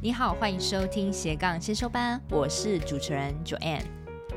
[0.00, 3.82] 你好，欢迎收听斜杠先修班，我是主持人 Joanne。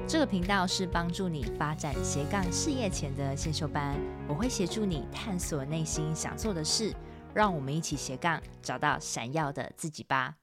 [0.07, 3.95] 这个频道是帮助你发展斜杠事业前的先修班，
[4.27, 6.91] 我会协助你探索内心想做的事，
[7.31, 10.33] 让我们一起斜杠找到闪耀的自己吧。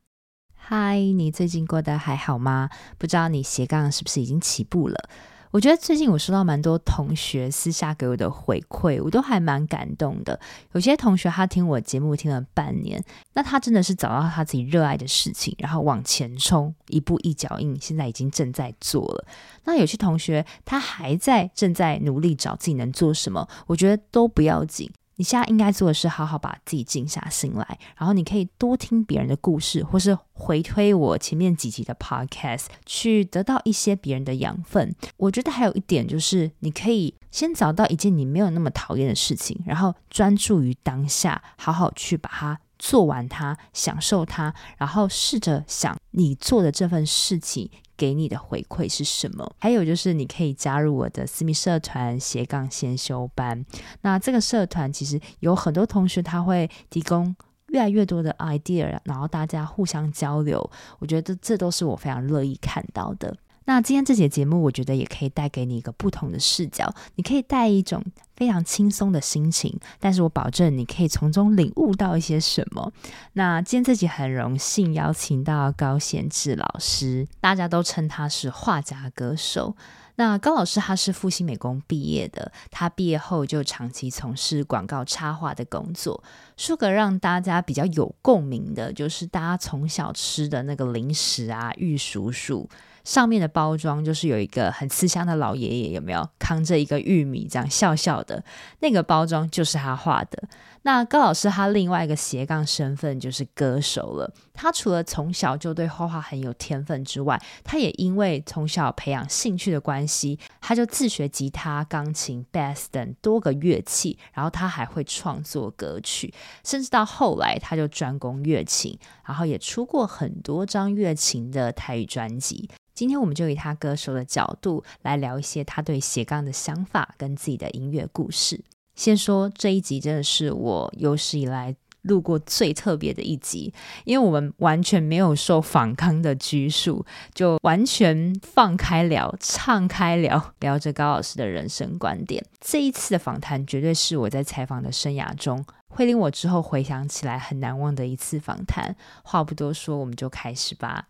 [0.54, 2.70] 嗨，你最近过得还好吗？
[2.96, 5.10] 不知道你斜杠是不是已经起步了？
[5.50, 10.38] 我觉得最近我收到蛮多同学私下给我的回馈，我都还蛮感动的。
[10.72, 13.02] 有些同学他听我节目听了半年，
[13.32, 19.24] 那他真的是找到他自己热爱的事情，然后往前冲，一步一脚印，现在已经正在做了。
[19.64, 24.90] 那有些同学他还在正在努力找自己能做什么，我觉得都不要紧。
[25.18, 34.94] 你现在应该做的是好好把自己静下心来，然后你可以多听别人的故事，或是回推我前面几集的 podcast，去得到一些别人的养分。
[35.16, 47.70] 我觉得还有一点就是，你可以先找到一件你没有那么讨厌的事情，然后专注于当下，好好去把它做完它，享受它，然后试着想你做的这份事情。
[47.98, 49.56] 给你的回馈是什么？
[49.58, 53.66] 还有就是，你可以加入我的私密社团斜杠先修班。
[54.02, 57.34] 那这个社团其实有很多同学，他会提供
[57.70, 60.70] 越来越多的 idea，然后大家互相交流。
[61.00, 63.36] 我觉得这都是我非常乐意看到的。
[63.68, 66.90] 那今天这节节目，我觉得也可以带给你一个不同的视角。
[67.16, 68.02] 你可以带一种
[68.34, 72.90] 非常轻松的心情，但是我保证你可以从中领悟到一些什么。
[73.34, 79.76] 那今天这集很荣幸邀请到高贤志老师，大家都称他是画家歌手。
[80.14, 86.24] 那高老师他是复兴美工毕业的，他毕业后就长期从事广告插画的工作。
[86.56, 92.66] 说个让大家比较有共鸣的，就是大家从小吃的那个零食啊，玉蜀黍。
[93.08, 98.44] 上面的包装就是有一个很慈祥的老爷爷，有没有扛着一个玉米这样笑笑的？
[98.80, 100.42] 那个包装就是他画的。
[100.82, 104.32] 那高老师他另外一个斜杠身份就是歌手了。
[104.54, 116.32] 他除了从小就对画画很有天分之外，他也因为从小培养兴趣的关系，他就自学吉他、钢琴、bass 等多个乐器，然后他还会创作歌曲，
[116.64, 122.68] 甚至到后来他就专攻乐琴，然后也出过很多张乐琴的台语专辑。
[122.94, 128.64] 今天我们就以他歌手的角度来聊一些他对斜杠的想法跟自己的音乐故事。
[128.98, 131.72] 先说这一集真的是我有史以来
[132.02, 133.72] 录过最特别的一集，
[134.04, 142.44] 因为我们完全没有受访康的拘束，就完全放开聊、敞开聊，聊着高老师的人生观点。
[142.60, 148.96] 这一次的访谈绝对是我在采访的生涯中会令我之后回想起来很难忘的一次访谈。
[149.22, 151.06] 话不多说，我们就开始吧。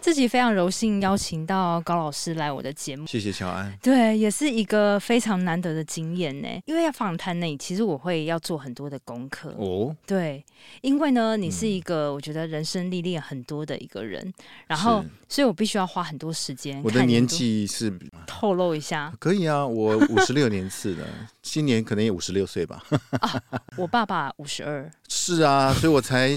[0.00, 3.70] 自己非常荣幸邀请到高老师来我的节目，谢谢乔安。
[3.82, 6.48] 对，也是一个非常难得的经验呢。
[6.64, 9.94] 因为要访谈呢，其实我会要做很多的功课哦。
[10.06, 10.42] 对，
[10.80, 14.34] 因为呢，你是一个我觉得人生历练很多的一个人，嗯、
[14.68, 16.80] 然后，所以我必须要花很多时间。
[16.82, 17.92] 我的年纪是
[18.26, 21.06] 透露一下，可以啊，我五十六年次的，
[21.42, 22.82] 今年可能也五十六岁吧。
[23.20, 23.42] 啊，
[23.76, 24.90] 我爸爸五十二。
[25.08, 26.34] 是啊，所以我才。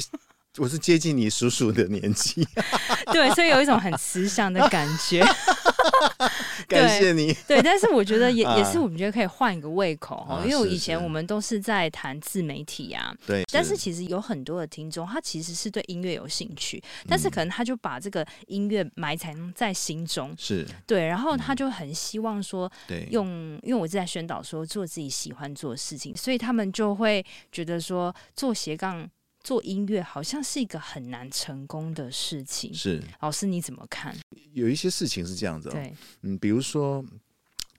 [0.60, 2.48] 我是接近你叔叔的年纪，
[3.12, 5.26] 对，所以有一种很慈祥的感觉。
[6.70, 7.36] 感谢你。
[7.48, 13.44] 对，但是我觉得也 也是，我们觉得可以换一个胃口哈，因为我以前我们都是在谈自媒体啊，对。
[13.52, 23.28] 但是其实有很多的听众，他其实是对音乐有兴趣，但是可能他就把这个音乐埋藏在心中，是对，然后他就很希望说，对，用，
[23.64, 29.10] 因为我是在宣导说做自己喜欢做的事情，所以他们就会觉得说做斜杠。
[29.44, 32.74] 做音乐好像是一个很难成功的事情。
[32.74, 34.16] 是老师你怎么看？
[34.54, 37.04] 有一些事情是这样子，哦，对，嗯，比如说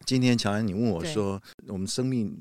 [0.04, 2.36] 今天乔安，你问我说，我们生命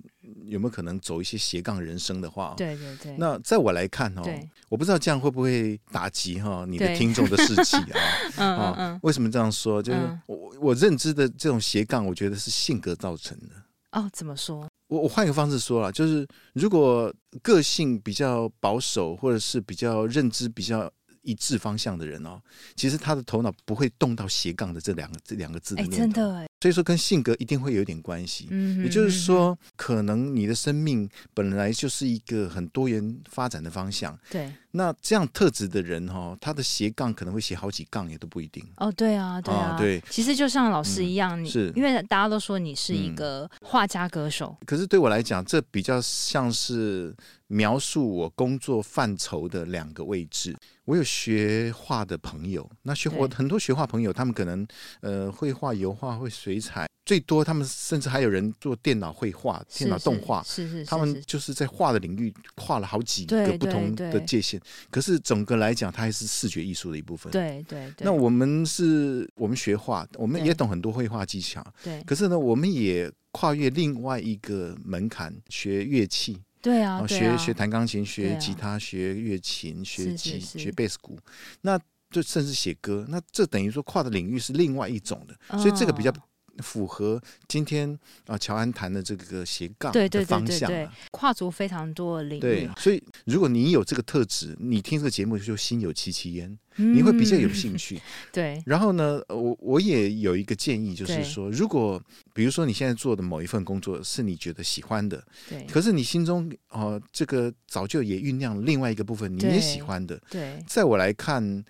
[0.45, 2.53] 有没有可能走一些斜杠人生的话？
[2.57, 3.15] 对对对。
[3.17, 4.23] 那在我来看哦，
[4.67, 7.99] 我不知道这样会不会打击哈你的听众的士气啊？
[8.35, 8.99] 嗯嗯嗯。
[9.03, 9.81] 为什么这样说？
[9.81, 13.47] 就是我我认知的这种斜杠，我觉得是性格造成的。
[13.91, 14.67] 哦，怎么说？
[14.93, 17.11] 我我换一个方式说了，就是如果
[17.41, 20.91] 个性比较保守，或者是比较认知比较
[21.23, 22.39] 一致方向的人哦，
[22.75, 25.97] 其实他的头脑不会动到斜杠的这两个这两个字的念头。
[25.97, 26.47] 真的。
[26.63, 28.47] 所以说跟性格一定会有点关系。
[28.49, 34.17] 嗯，也就是说，可能你的生命本来就是一个很多元发展的方向。
[34.29, 34.49] 对。
[34.71, 38.65] 那这样特质的人哈、哦，他的斜杠可能会写好几杠，也都不一定。
[38.77, 40.01] 哦，对啊，对啊，哦、对。
[40.09, 44.55] 其实就像老师一样，嗯、你是因为大家都说你是一个画家歌手。
[44.65, 47.13] 可是对我来讲，这比较像是
[47.47, 50.55] 描述我工作范畴的两个位置。
[50.85, 54.65] 我有学画的朋友，那学我很多学画朋友，他们可能
[55.01, 56.87] 呃会画油画，会水彩。
[57.05, 64.57] 最多他们甚至还有人做电脑绘画、电脑动画，是是，他们就是在画的领域跨了好几个不同的界限。
[64.89, 67.29] 可是总个来讲，它还是视觉艺术的一部分。
[67.29, 68.05] 对对对。
[68.05, 71.61] 那我们是我们学画，我们也懂很多绘画技巧。
[71.83, 72.01] 对。
[72.03, 76.41] 可是呢，我们也跨越另外一个门槛，学乐器。
[76.63, 77.05] 对啊。
[77.05, 81.19] 学学弹钢琴，学吉他，学乐琴，学吉，学贝斯鼓。
[81.61, 81.79] 那
[82.09, 86.11] 就甚至写歌，那这等于说跨的领域是另外一种的，所以这个比较。
[86.59, 92.41] 符合今天啊，乔安谈的这个斜杠的方向，啊，跨足非常多的领域。
[92.41, 97.99] 对，所以如果你有这个特质，你听这个节目就心有戚戚焉，你会比较有兴趣。
[98.31, 98.61] 对。
[98.67, 101.99] 然后呢，我我也有一个建议，就是说，如果
[102.33, 111.63] 比如说你现在做的某一份工作是你觉得喜欢的，对，可是你心中哦，这个早就也酝酿另外一个部分，你也喜欢的，对，在我来看。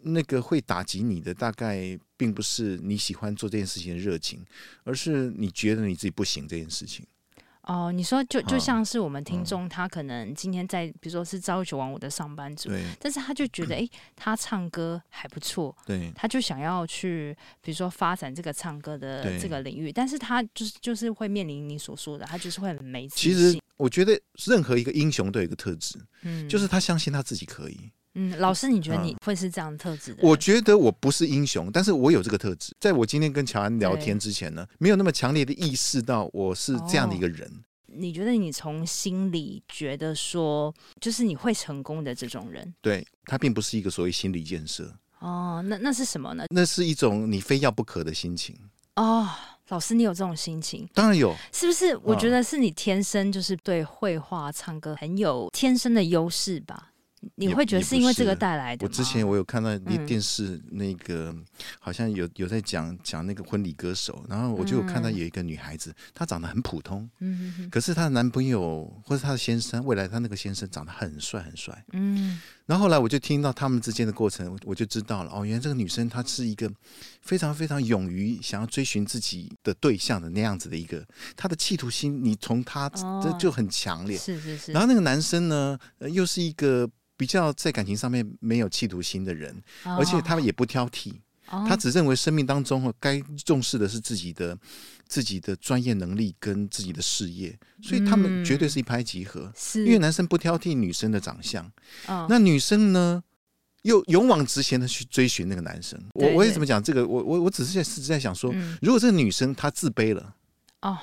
[0.00, 4.40] 那个会打击你的，大概并不是你喜欢做这件事情的热情，
[4.84, 7.04] 而是你觉得你自己不行这件事情。
[7.68, 13.86] 哦，你说就就像是我们听众，他可能今天在，比如说是朝九晚五的上班族，对，但是他就觉得， 哎，
[14.16, 23.32] 他唱歌还不错，对，他就想要去，比如说发展这个唱歌的这个领域，但是他就是就是会面临你所说的，他就是会很没自信。
[23.32, 27.90] 其实我觉得任何一个英雄都有一个特质，嗯，就是他相信他自己可以。
[28.14, 30.26] 嗯，老师，你觉得你会是这样的特质的？
[30.26, 32.74] 我觉得我不是英雄，但是我有这个特质。
[32.80, 37.46] 在我今天跟乔安聊天之前呢，没有那么强烈的意识到我是这样的一个人。
[37.48, 42.74] 哦，你觉得你从心里觉得说，就是你会成功的这种人？
[42.80, 44.92] 对，他并不是一个所谓心理建设。
[45.20, 46.44] 哦，那那是什么呢？
[46.48, 48.56] 那是一种你非要不可的心情。
[48.96, 49.28] 哦，
[49.68, 50.88] 老师，你有这种心情？
[50.92, 51.34] 当然有。
[51.52, 51.96] 是不是？
[51.98, 56.90] 我觉得是你天生就是对绘画、唱歌很有天生的优势吧。
[57.34, 58.86] 你会觉得是因为这个带来的？
[58.86, 61.44] 我之前我有看到那电视，那个、嗯、
[61.80, 76.70] 好像有有在讲讲那个婚礼歌手，然后我就有看到有一个女孩子，她长得很普通，嗯哼哼，可是她的男朋友或者她的先生，未来她那个先生长得很帅很帅，嗯，然后后来我就听到他们之间的过程，我就知道了，哦，原来这个女生她是一个
[77.22, 81.02] 非常非常勇于想要追寻自己的对象的那样子的一个，
[81.34, 85.78] 她的企图心，你从她这就很强烈，是是是，然后那个男生呢，
[86.12, 86.88] 又是一个。
[87.18, 91.12] 比较在感情上面没有企图心的人，而且他们也不挑剔，
[91.66, 94.56] 他只认为生命当中该重视的是自己的
[95.08, 99.50] 自己的专业能力跟自己的事业，所以他们绝对是一拍即合。
[99.74, 101.68] 因为男生不挑剔女生的长相，
[102.28, 103.22] 那女生呢
[103.82, 105.98] 又勇往直前的去追寻那个男生。
[106.12, 107.06] 我我也怎么讲这个？
[107.06, 110.34] 我我我只是在是在想说，如果这个女生她自卑了，
[110.82, 110.98] 哦。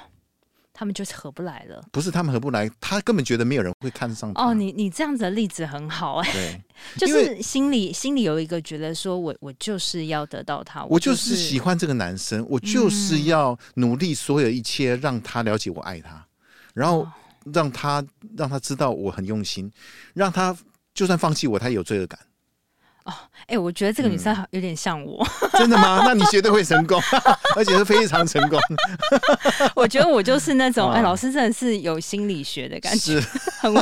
[0.77, 4.43] 他们就是合不来了，不是他们合不来，他根本觉得没有人会看上他。
[4.43, 6.61] 哦，你你这样子的例子很好哎，对，
[6.99, 16.25] 就是心里心里有一个觉得说我我就是要得到他，我就是、喜欢这个男生，我就是要努力所有一切让他了解我爱他，嗯、
[16.73, 17.07] 然后
[17.53, 18.05] 让他
[18.35, 19.71] 让他知道我很用心，
[20.13, 20.53] 让他
[20.93, 22.19] 就算放弃我，他也有罪恶感。
[23.05, 26.01] 哦，哎、欸，我觉得这个女生有点像我，嗯、 真的吗？
[26.03, 26.99] 那你绝对会成功，
[27.55, 28.59] 而且是非常成功。
[29.75, 33.27] 我觉得我就是那种，哎、欸，老师真的是有心理学的感觉，是
[33.59, 33.81] 很会，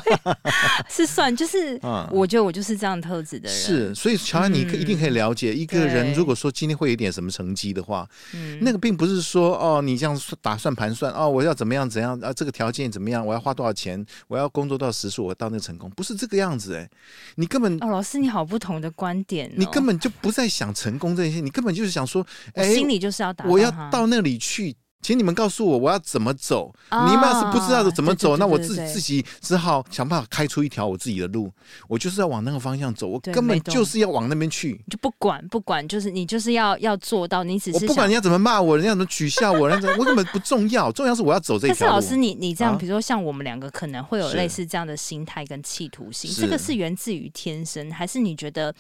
[0.90, 1.80] 是算，就是，
[2.12, 3.58] 我觉得我就是这样特质的人。
[3.58, 16.90] 是，所以乔安，你可一定可以了解，一个人如果说今天会有点什么成绩的话，嗯，那个并不是说哦，你这样打算盘算哦，我要怎么样怎样啊，这个条件怎么样，我要花多少钱，我要工作到时数，我到那个成功，不是这个样子，哎，
[17.36, 19.24] 你根本哦，老师你好，不同的观。
[19.24, 26.74] 点哦、你根本就不在想成功这些，你根本就是想说，哎，心里就是要打，我要到那里去，请你们告诉我我要怎么走。
[26.90, 31.52] 哦、你们要是不知道怎么走，对对对对对，那我自己自己只好想办法开出一条我自己的路。
[31.88, 34.80] 我就是要往那个方向走，我根本就是要往那边去。
[34.90, 41.76] 就不管不管，就是你就是要要做到，你只是我不管人家怎么骂我，人家怎么取笑我，人家 我根本不重要，重要是我要走这条路。
[41.78, 48.74] 但是老师，你你这样，比如说像我们两个可能会有类似这样的心态跟企图心，这个是源自于天生，还是你觉得？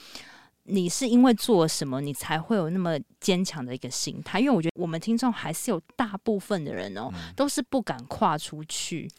[0.65, 4.39] 你是因为做什么，你才会有那么坚强的一个心态？
[4.39, 9.09] 因为我觉得我们听众还是有大部分的人哦，嗯、都是不敢跨出去。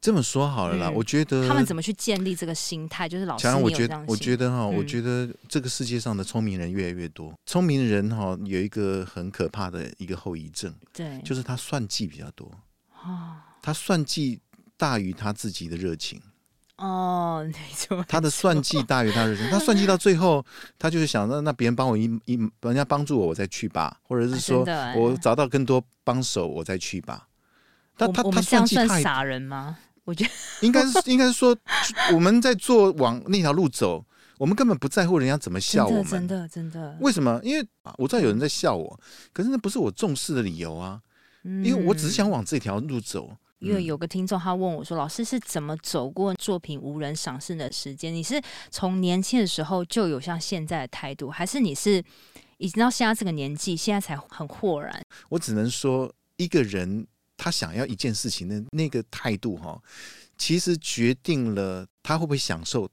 [0.00, 3.08] 这么说好了啦，嗯、我觉得他们怎么去建立这个心态？
[3.08, 7.34] 就是老师，我觉得，我觉得哈，我觉得这个世界上的聪明人越来越多。
[7.44, 12.50] 聪明人哈，有一个很可怕的一个后遗症，对，就是他算计比较多。
[13.02, 14.40] 哦，他算计
[14.76, 16.20] 大于他自己的热情。
[16.76, 20.44] 哦，没错，他的算计大于他的，他算计到最后，
[20.78, 24.66] 他就是想让那别人帮我一一，人家帮助我，我再去吧，或者是说
[24.96, 27.28] 我找到更多帮手，我再去吧。
[27.96, 29.78] 他他他算计太傻人吗？
[30.04, 30.30] 我觉得
[30.66, 31.56] 应该是应该是说
[32.12, 34.04] 我们在做往那条路走，
[34.36, 36.96] 我们根本不在乎人家怎么笑我们，真的真的。
[37.00, 37.40] 为什么？
[37.44, 37.64] 因为
[37.98, 39.00] 我知道有人在笑我，
[39.32, 41.00] 可是那不是我重视的理由啊。
[41.44, 43.30] 因为我只是想往这条路走。
[43.64, 48.12] 嗯、因为有个听众他问我说：“老师是怎么走过作品无人赏识的时间？
[48.12, 48.40] 你是
[48.70, 52.02] 从年轻的时候就有像现在的态度，还是你是
[52.58, 57.06] 已经到现在这个年纪，现在才很豁然？”我只能说，一个人
[57.36, 59.80] 他想要一件事情的那个态度，哈，
[60.36, 62.88] 其实决定了他会不会享受。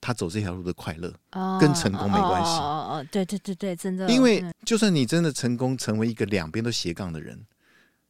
[0.00, 2.50] 他走这条路的快乐，哦跟成功没关系。
[2.50, 4.08] 哦哦哦，对对对对，真的。
[4.08, 7.44] 因为就算你真的成功，成为一个两边都斜杠的人，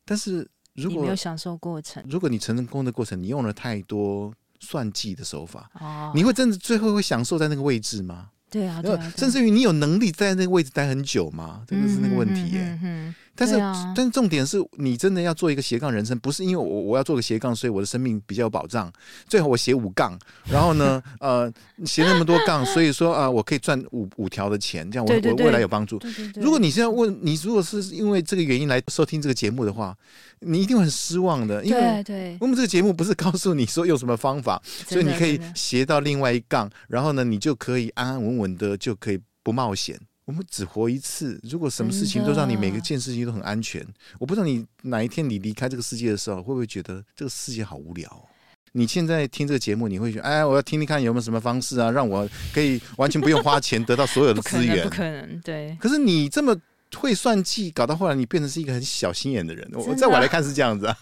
[0.04, 0.46] 但是
[0.82, 8.28] 如果你没有享受过程，如果你成功的过程，你用了太多算计的手法，哦，你会真的最后会享受在那个位置吗？
[8.50, 11.62] 对啊，对啊，甚至于你有能力在那个位置待很久吗？
[11.66, 12.60] 真的是那个问题耶。
[12.62, 18.92] 嗯嗯但是，啊、但是重点是你真的要做一个斜杠人生，不是因为我我要做个斜杠，所以我的生命比较有保障。
[19.28, 20.18] 最好我斜五杠，
[20.50, 21.50] 然后呢， 呃，
[21.84, 26.00] 斜那么多杠，所以说啊、呃，我可以赚五五条的钱，这样我对对对我未来有帮助。
[26.00, 29.96] 对对对如果你现在问你，如果是因为这个原因来收听这个节目的话，
[30.40, 39.96] 你一定会很失望的，因为我们这个节目不是告诉你说用什么方法，所以你可以斜到另外一杠，然后呢，你就可以安安稳稳的就可以不冒险。
[40.28, 43.82] 我们只活一次，如果什么事情都让你每个件事情都很安全，
[44.18, 48.28] 我不知道你哪一天你离开这个世界的时候，会不会觉得这个世界好无聊？
[48.72, 54.84] 你现在听这个节目，你会觉得，哎，我要听听看有没有什么方式啊，让我可以完全不用花钱得到所有的资源？
[54.84, 55.74] 不可能，对。
[55.80, 56.54] 可是你这么
[56.96, 59.66] 会算计，搞到后来你变成是一个很小心眼的人。
[59.72, 60.96] 我在我来看是这样子啊。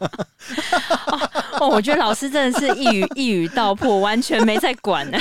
[1.59, 5.19] 哦，我觉得老师真的是一语一语道破，完全没在管呢。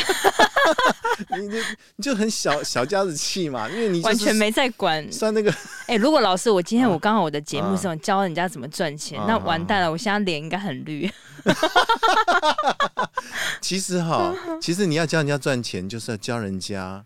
[1.39, 1.57] 你就
[1.95, 5.51] 你就很小小家子气嘛，因为你完全没在管算那个。
[5.88, 11.10] 哎、欸，如果老师我今天我刚好我的节目上教人家怎么赚钱，啊、那完蛋了，我现在脸应该很绿。
[13.62, 17.05] 其实哈，其实你要教人家赚钱，就是要教人家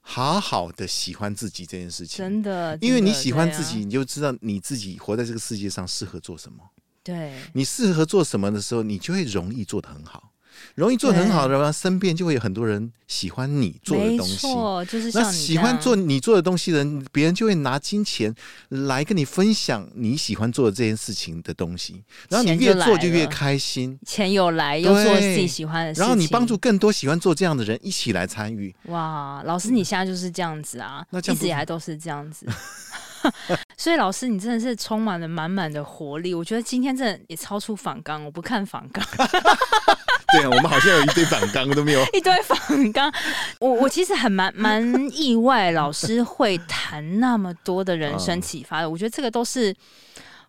[0.00, 2.18] 好好的喜欢自己这件事情。
[2.18, 6.58] 真的，因为你喜欢自己，你就知道你自己活在这个世界上适合做什么。
[7.04, 10.32] 对，你适合做什么的时候，你就会容易做得很好。
[10.74, 14.46] 容易做得很好的话，身边就会有很多人喜欢你做的东西。
[14.90, 18.34] 就是那喜欢做你做的东西的人，别人就会拿金钱
[18.68, 22.02] 来跟你分享你喜欢做的这件事情的东西。
[22.28, 26.02] 然后你越做就越开心，钱有来又做自己喜欢的事情。
[26.02, 28.74] 然后你帮助更多喜欢做这样的人一起来参与。
[28.84, 32.46] 哇，老师你现在就是这样子啊，那一直以来都是这样子。
[33.76, 36.32] 所以老师，你真的是充满了满满的活力。
[36.32, 39.04] 我觉得今天真的也超出反纲，我不看反纲。
[40.32, 42.04] 对啊，我们好像有一堆反纲都没有。
[42.12, 43.12] 一堆反纲，
[43.60, 48.90] 我我其实很蛮蛮意外，老师会谈那么多的人生启发的。
[48.90, 49.74] 我觉得这个都是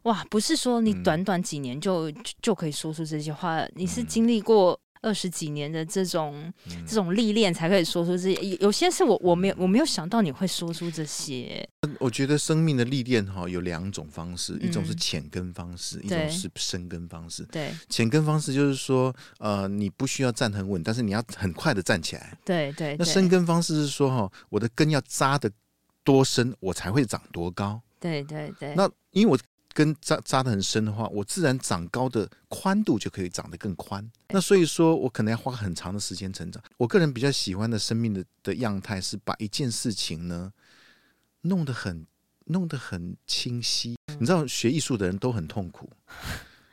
[0.04, 4.80] 哇，不是说你短短几年就就可以说出这些话，你是经历过。
[5.02, 6.52] 二十几年的这种
[6.86, 8.34] 这种历练，才可以说出这些。
[8.60, 11.68] 有些是我我没有我没有想到你会说出这些。
[12.00, 17.44] 我觉得生命的历练哈有两种方式，一种是浅根方式，一种是深根方式。
[17.52, 22.38] 对，浅根方式就是说，呃，你不需要站很稳，但是你要很快的站起来。
[22.44, 22.96] 对对。
[23.00, 25.50] 那深根方式是说哈，我的根要扎得
[26.04, 27.82] 多深，我才会长多高。
[28.00, 28.74] 对对对。
[28.76, 29.38] 那因为我。
[29.78, 34.04] 根扎扎得很深的话，我自然长高的宽度就可以长得更宽。
[34.30, 36.64] 那所以说我可能要花很长的时间成长。
[36.78, 40.52] 我个人比较喜欢的生命的的样态是把一件事情呢
[41.42, 42.08] 弄得很
[42.46, 43.96] 弄得很清晰。
[44.20, 45.88] 你知道学艺术的人都很痛苦，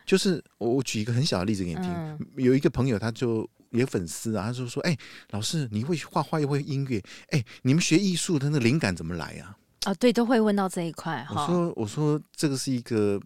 [0.06, 2.18] 就是我我举一个很小的例子给你听。
[2.36, 4.96] 有一个朋友他就有粉丝啊，他就说：“哎，
[5.32, 11.26] 老师你会画画又会音乐，哎，你们学艺术的那个灵感怎么来啊？”啊、哦，对，都会问到这一块。
[11.30, 13.20] 我说，我说这个是一个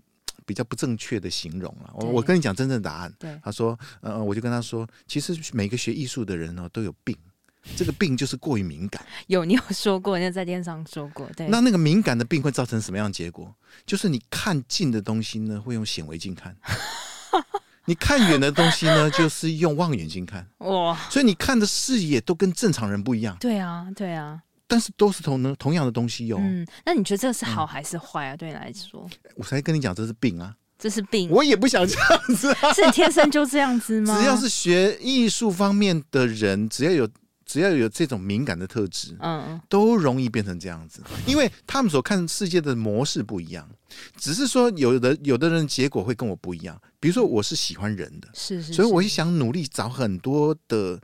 [0.45, 1.91] 比较不正确的形容了。
[1.95, 3.12] 我我跟你讲真正答案。
[3.19, 7.17] 对，他说，呃，我就跟他说，其实每个学艺术的人呢都有病，
[7.77, 9.05] 这个病就是过于敏感。
[9.29, 11.29] 有，你有说过，你有在电视上说过。
[11.37, 13.55] 对，那那个敏感的病会造成什么样的结果？
[13.87, 16.53] 就是你看近的东西呢，会用显微镜看；
[17.85, 20.49] 你看远的东西呢，就是用望远镜看。
[20.59, 23.37] 哇，所以你看的视野都跟正常人不一样。
[23.38, 24.43] 对啊，对啊。
[24.69, 26.41] 但是都是同呢同样的东西哟、哦。
[26.43, 28.35] 嗯，那你觉得这个是好还是坏啊？
[28.35, 31.31] 嗯、对你来说，我才跟你讲这是病啊，这是病。
[31.31, 34.17] 我也不想这样子、啊，是你天生就这样子吗？
[34.17, 37.09] 只要是学艺术方面的人，只要有
[37.47, 43.67] 只要有这种敏感的特质，嗯，都容易变成这样子，因为他们所看世界的模式不一样。
[44.19, 51.01] 只是说有的有的人结果会跟我不一样，比如说我是喜欢人的，是是，是，所以我也想努力找很多的。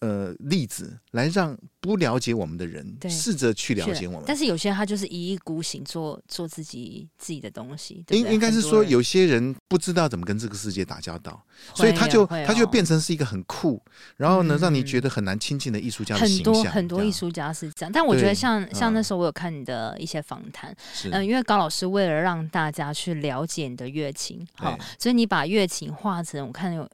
[0.00, 4.24] 呃例子来让不了解我们的人试着去了解我们。
[4.26, 8.04] 但是有些人他就是一意孤行做做自己自己的东西。
[8.08, 11.42] 应应该是说有些人不知道怎么跟这个世界打交道，
[11.74, 13.82] 所以他就他就变成是一个很酷，
[14.16, 16.54] 然后呢让你觉得很难亲近的艺术家的形象。
[16.54, 20.74] 很多很多艺术家是这样，但我觉得像像那时候我有看你的一些访谈，
[21.12, 26.88] 嗯，因为高老师为了让大家去了解你的乐琴，好，所以你把乐琴画成我看有。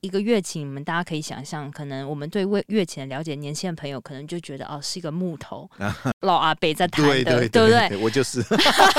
[0.00, 5.68] 一个乐琴，你们大家可以想象，可能我们对乐乐琴的了解，年轻的朋友可能就觉得哦，是一个木头
[6.20, 7.96] 老阿伯在弹的，对，对，对，对不对？
[7.98, 8.40] 我就是。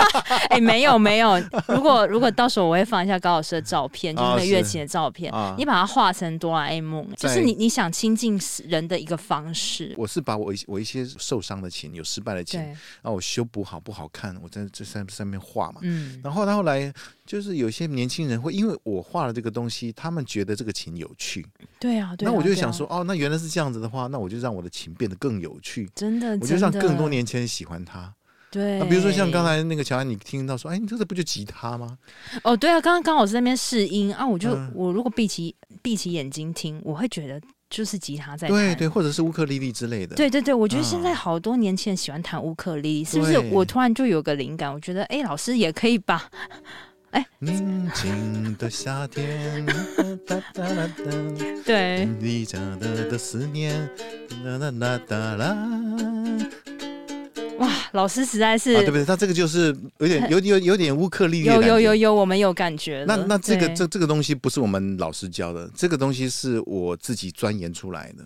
[0.50, 9.94] 哎、欸，没有没有，如果如果到时候我会放一下高老师的照片，就是那乐琴的照片，哦、你把它画成哆啦 A 梦，就是你你想亲近人的一个方式。
[9.98, 15.80] 我是把我我一些受伤的琴，有失败的琴，然后我修补好不好看，我在这上上面画嘛。
[15.82, 16.20] 嗯。
[16.24, 16.94] 然后他后来。
[17.32, 21.48] 就是有些年轻人会因为我画了这个东西，他们觉得这个琴有趣。
[21.80, 25.90] 对啊，对啊，那我就想说，啊、哦，那原来是这样子的话，那我就让我的琴变得更有趣。
[25.96, 28.14] 真的，我就让更多年轻人喜欢它。
[28.52, 31.98] 对，那比如说像刚才那个乔安，你听到说，哎，你这个不就吉他吗？
[32.44, 37.40] 哦，对啊，刚刚刚好是在那边试音啊，我就、嗯、我如果闭起闭起眼睛听，我会觉得。
[37.72, 40.14] 就是吉他在弹，对对，或者是乌克丽丽之类的。
[40.18, 43.40] 对对对，我觉得现在好多年轻人喜欢弹乌克丽丽，嗯、是不是？
[43.50, 46.30] 我突然就有个灵感，我觉得，哎，老师也可以吧？
[47.12, 49.66] 哎，宁静的夏天，
[51.66, 53.90] 对，你家的的思念，
[54.44, 55.58] 哒哒哒哒啦。
[57.58, 59.06] 哇，老师实在是，啊、对不对？
[59.06, 63.04] 他这个就是有点有有有点乌克丽丽，有有有有，我们有感觉。
[63.08, 68.24] 那那这个这这个东西不是我们老师教的，这个东西是我自己钻研出来的。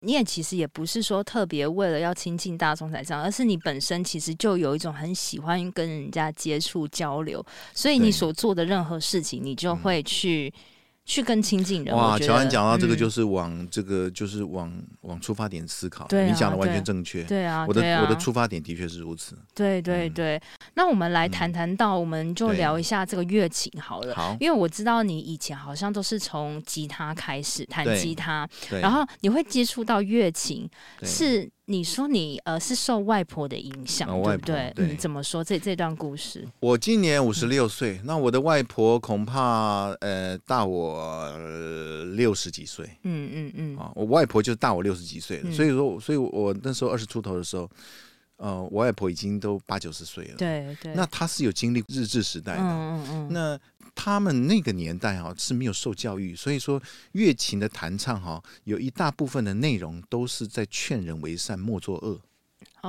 [0.00, 10.52] 你也其实也不是说特别为了要亲近大众才这样，而是你本身其实就有一种很喜欢跟人家接触交流，所以你所做的任何事情，你就会去。
[11.06, 11.96] 去更亲近人。
[11.96, 14.70] 哇，乔安讲到这个，就是往、嗯、这个，就是往
[15.02, 16.06] 往出发点思考。
[16.10, 17.22] 你讲的完全正确。
[17.22, 19.38] 对啊，我的啊我的出发点的确是如此。
[19.54, 20.40] 对对对，嗯、
[20.74, 24.14] 那我们来谈谈到，我们就聊一下这个乐琴好了。
[24.14, 28.46] 好，因为我知道你以前好像都是从吉他开始弹吉他，
[28.82, 30.68] 然后你会接触到乐琴
[31.02, 31.48] 是。
[31.66, 34.72] 你说你呃是受外婆的影响，哦、对不对？
[34.74, 36.46] 对，嗯，怎么说这这段故事？
[36.60, 41.36] 我今年五十六岁，嗯、那我的外婆恐怕呃大我
[42.14, 42.88] 六十几岁。
[43.02, 43.76] 嗯嗯嗯。
[43.76, 47.70] 啊，我外婆就大我六十几岁了，嗯、所以说，所以我那时候二十出头的时候。
[48.38, 50.34] 呃，我外婆已经都八九十岁了。
[50.36, 50.92] 对对。
[50.94, 52.60] 那她是有经历日治时代的。
[52.60, 53.28] 嗯嗯嗯。
[53.30, 53.58] 那
[53.96, 56.80] 他们那个年代哈是没有受教育，所以说
[57.12, 62.20] 乐琴的弹唱哈有一大部分的内容都是在劝人为善，莫作恶。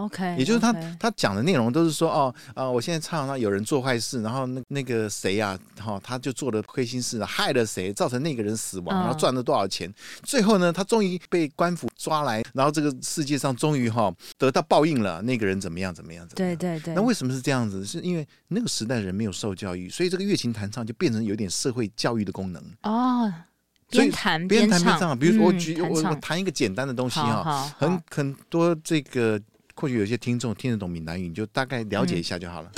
[0.04, 16.56] OK，也就是他.他讲的内容都是说哦啊、呃，我现在唱，那有人做坏事，然后那那个谁呀、啊，哈、哦，他就做了亏心事，害了谁，造成那个人死亡，然后赚了多少钱，嗯、最后呢，他终于被官府抓来，然后这个世界上终于哈、哦、得到报应了，那个人怎么样怎么样怎么样？
[16.58, 16.94] 对对对。
[16.94, 17.86] 那为什么是这样子？
[17.86, 23.32] 是因为那个时代人没有受教育，所以这个乐琴弹唱就变成有点社会教育的功能哦。
[23.90, 29.40] 边弹边弹边唱，比如说我举、嗯、我我弹一个简单的东西哈，好好好很很多这个。
[29.80, 32.72] 或许有些听众听得懂闽南语，你就大概了解一下就好了。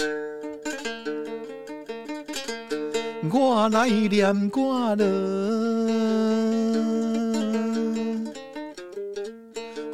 [3.32, 5.06] 我来念歌了，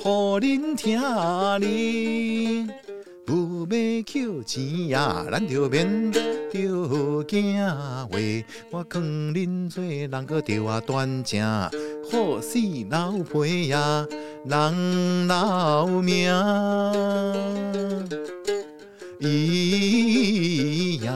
[0.03, 0.99] 给恁听
[1.61, 2.67] 哩，
[3.25, 6.19] 不要捡钱呀，咱就免着
[7.27, 8.07] 惊话。
[8.69, 11.41] 我劝恁做人搁着啊端正，
[12.11, 12.59] 好死
[12.89, 14.07] 老皮呀。
[14.45, 16.31] 人老命
[19.19, 21.11] 一样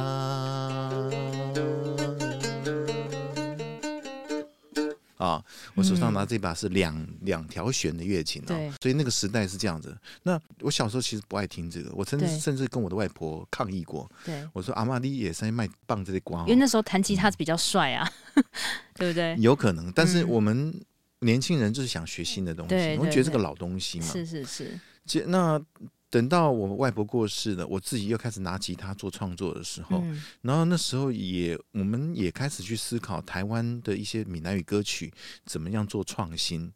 [5.79, 9.97] 我手上拿这把是两两条弦的乐琴哦，所以那个时代是这样子。
[10.23, 14.07] 那我小时候其实不爱听这个，我甚至甚至跟我的外婆抗议过。
[14.25, 18.11] 对，我说阿妈，你也是卖棒这些光，因为那时候弹吉他是比较帅啊，
[18.95, 19.35] 对不对？
[19.39, 20.79] 有可能，但是我们。
[21.21, 24.05] 年轻人就是想学新的东西，我觉得这个老东西嘛。
[24.05, 25.25] 是是是。
[25.27, 25.61] 那
[26.09, 35.13] 等到我外婆过世了，我自己又开始拿吉他做创作的时候，嗯、然后那时候也我们也开始去思考台湾的一些闽南语歌曲
[35.45, 36.71] 怎么样做创新。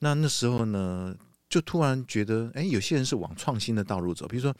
[0.00, 1.14] 那那时候呢，
[1.54, 4.52] 就突然觉得，哎，有些人是往创新的道路走，比如说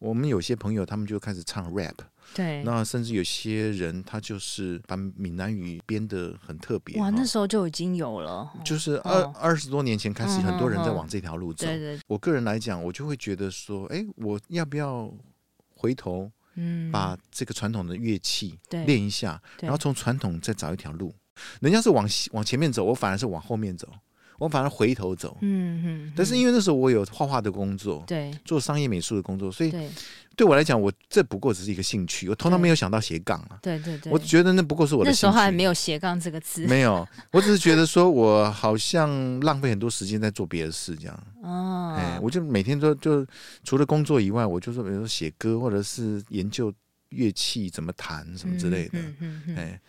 [0.00, 1.94] 我们有些朋友，他们就开始唱 rap。
[2.34, 6.98] 对，那甚至有些人他就是把闽南语编得很特别。
[6.98, 11.68] 哇，那时候就已经有了，就是二二十多年前开始，很多人在往这条路走。
[11.68, 12.00] 对对。
[12.08, 15.08] 我个人来讲，我就会觉得说，哎，我要不要
[15.68, 21.14] 回头，嗯，把这个传统的乐器练一下，然后从传统再找一条路。
[21.60, 23.88] 人家是往往前面走，我反而是往后面走。
[24.40, 25.36] 我反而回头走。
[25.42, 26.12] 嗯嗯。
[26.16, 29.88] 但是因为那时候我有画画的工作，对，做商业美术的工作，所以对
[30.34, 33.58] 对我来讲，我这不过只是一个兴趣，我通常没有想到斜杠啊。
[33.60, 34.10] 对对对。
[34.10, 35.26] 我觉得那不过是我的兴趣。
[35.26, 36.66] 那时候还没有斜杠这个词。
[36.66, 41.26] 没有，我只是觉得说 我好像浪费很多时间在做别的事，这样。
[41.42, 41.94] 哦。
[41.98, 43.26] 哎，我就每天都就
[43.62, 46.72] 除了工作以外，我就说比如说写歌，或者是研究
[47.10, 48.98] 乐器怎么弹什么之类的。
[48.98, 49.56] 嗯嗯嗯。
[49.56, 49.80] 哎。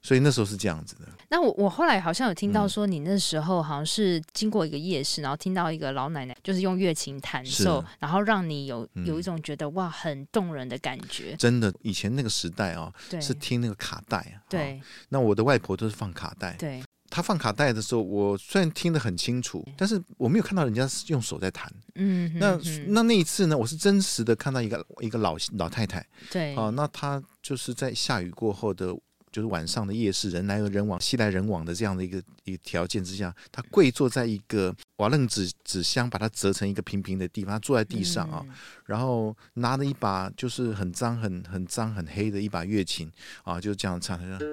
[0.00, 1.08] 所以那时候是这样子的。
[1.28, 11.34] 那我我后来好像有听到说，你那时候好像是经过一个夜市，然后听到一个老奶奶就是用乐琴弹奏，然后让你有有一种觉得哇很动人的感觉。
[11.36, 14.40] 真的，以前那个时代啊，是听那个卡带啊。
[14.48, 14.80] 对。
[15.08, 16.54] 那我的外婆都是放卡带。
[16.54, 16.82] 对。
[17.10, 21.70] 她放卡带的时候，我虽然听得很清楚，但是我没有看到人家用手在弹。
[21.96, 22.32] 嗯。
[22.38, 26.06] 那那那一次呢，我是真实的看到一个一个老老太太。
[26.30, 26.54] 对。
[26.54, 28.96] 啊，那她就是在下雨过后的。
[29.30, 38.44] 就是晚上的夜市，人来人往，熙来人往的这样的一个一个条件之下，他跪坐在一个瓦楞纸纸箱，把它折成一个平平的地方，他坐在地上啊，
[38.86, 43.10] 然后拿着一把就是很脏、很很脏、很黑的一把乐琴
[43.44, 44.48] 啊，就这样唱，他说：“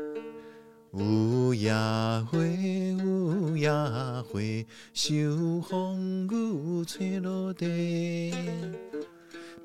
[0.94, 8.34] 乌鸦灰，乌鸦灰，秋风雨吹落地。”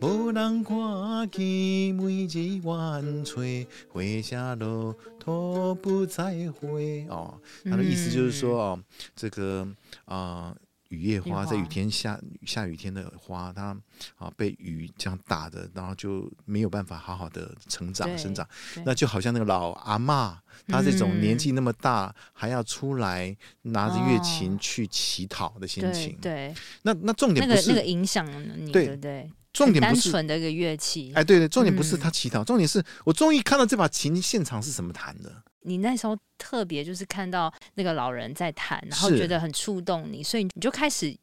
[0.02, 7.06] 无人看见每日晚吹，花谢落都不再回。
[7.10, 8.82] 哦，他的意思就是说哦，
[9.14, 9.62] 这个
[10.06, 10.56] 啊、呃，
[10.88, 13.76] 雨夜花在雨天下下雨天的花，它
[14.16, 18.48] 啊被雨这样打的，然后就没有办法好好的成长生长。
[18.86, 26.16] 那就好像那个老阿妈，她这种年纪那么大，嗯、还要出来拿着乐琴去乞讨的心情。
[26.22, 28.26] 对，对那那重点不是那个那个影响
[28.64, 29.30] 你，对不对？
[29.64, 35.42] 重点不是单纯的一个乐器，哎，对对，重点不是他乞讨，嗯、重点是我终于看到这把琴现场是怎么弹的。
[35.62, 41.14] 你那时候特别就是看到那个老人在弹，然后觉得很触动你，所以你就开始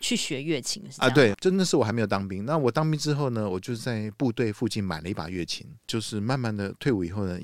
[0.00, 0.82] 去学乐琴。
[0.96, 2.46] 啊，对，真的是我还没有当兵。
[2.46, 7.38] 那我当兵之后呢，我就在部队附近买了一把乐琴，就是慢慢的退伍以后呢，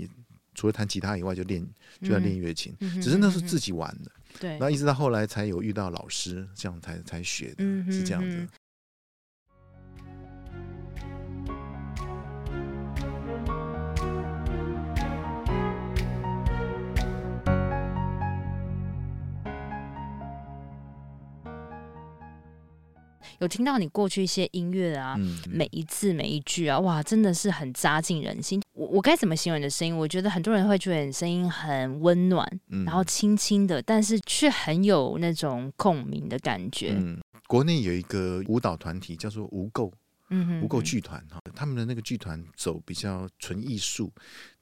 [0.55, 1.63] 除了弹吉他以外，就练
[2.01, 4.11] 就要练乐琴，嗯、只是那是自己玩的。
[4.41, 8.49] 对，然后一直到后来才有遇到老师，这样才才学的，嗯、是这样子。
[23.43, 25.17] 有听到你过去一些音乐啊，
[25.51, 28.63] 每一字每一句啊，哇，真的是很扎进人心。
[28.73, 29.97] 我我该怎么形容你的声音？
[29.97, 36.95] 我觉得很多人会觉得你声音很温暖，嗯、然后轻轻的，但是却很有那种共鸣的感觉。
[36.97, 39.91] 嗯，国内有一个舞蹈团体叫做无垢，
[40.31, 44.13] 嗯哼，无垢剧团哈，他们的那个剧团走比较纯艺术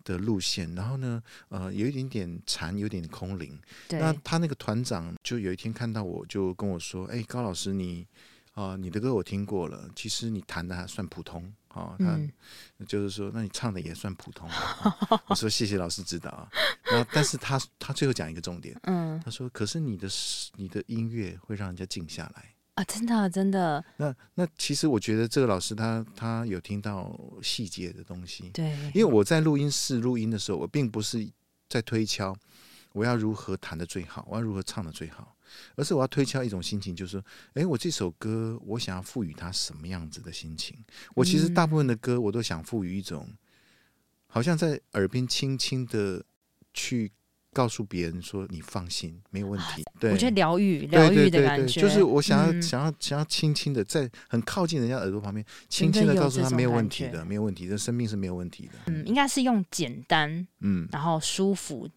[0.04, 3.60] 的路线，然后呢，呃，有一点点禅，有点空灵。
[3.90, 8.06] 那他那个团长就有一天看到我，就跟我说：“哎，高老师，你。”
[8.52, 11.94] 啊、哦，你的歌我听过了，其实你弹的还算普通啊。
[11.94, 12.30] 哦嗯、
[12.78, 14.48] 他就是说，那你唱的也算普通。
[14.48, 16.48] 哦、我说谢谢老师指导。
[16.82, 20.08] 然后，但是他他最后讲一个重点，嗯，他说，可是你的
[20.56, 23.82] 你的音乐会让人家静下来啊，真的真的。
[23.96, 31.24] 那那其实我觉得这个老师他他有听到细节的东西，对，因为我在录音室录音的时候，我并不是
[31.68, 32.36] 在推敲
[32.92, 35.36] 我要如何弹的最好，我要如何唱的最好。
[35.76, 40.76] 而是我要推敲一种心情，就是说，哎，我这首歌我想要赋予它什么样子的心情？
[41.14, 43.28] 我其实大部分的歌我都想赋予一种，
[44.26, 46.24] 好像在耳边轻轻的
[46.72, 47.10] 去
[47.52, 58.74] 告诉别人说：“你放心，没有问题。”对，我觉得疗愈疗愈的感觉，就是我想要想要想要轻轻的在很靠近人家耳朵旁边，轻轻的告诉他没有问题的，没有问题的，生命是没有问题的。
[58.86, 61.88] 嗯，应该是用简单，嗯，然后舒服。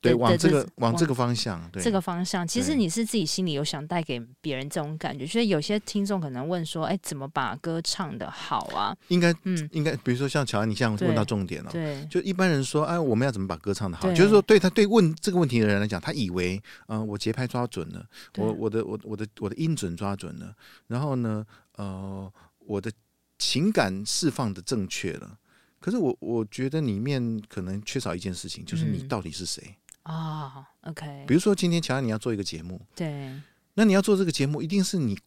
[0.00, 5.26] 对，往这个往这个方向，对这个方向，其实你是自己心里有想带给别人这种感觉。
[5.26, 11.70] 所以有些听众可能问说：“哎，怎么把歌唱的好啊？”应该，嗯，应该，比如说像乔安，你这样问到重点了。
[11.70, 18.06] 对，就一般人说：“哎，我们要怎么把歌唱的好？”就是说，对他对问这个问题的人来讲，他以为，嗯，我节拍抓准了，
[18.38, 20.54] 我我的我我的我的音准抓准了，
[20.86, 21.44] 然后呢，
[21.76, 22.90] 呃，我的
[23.38, 25.36] 情感释放的正确了。
[25.78, 29.74] 可是我我觉得里面可能缺少一件事情，就是你到底是谁？
[30.02, 31.24] 啊、oh，OK。
[31.28, 33.32] 比如说今天乔安你要做一个节目，对，
[33.74, 35.18] 那你要做这个节目，一定是你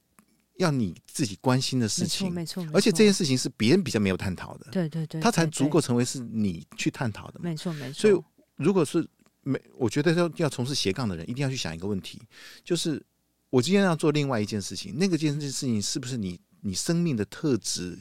[0.57, 2.77] 要你自己关心的事情，没错，没错。
[2.77, 8.01] 而且这件事情是别人比较没有探讨的，对对对，他才足够成为是你去探讨的，没错没错。
[8.01, 8.23] 所以
[8.55, 9.07] 如果是
[9.41, 12.21] 没，我觉得要要从事斜杠的人，一定要去想一个问题，
[12.63, 13.03] 就是
[13.49, 17.97] 我今天要做另外一件事情，那个件事情是不是你你生命的特质